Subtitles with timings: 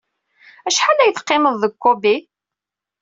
[0.67, 2.15] Acḥal ay teqqimeḍ deg Kobe?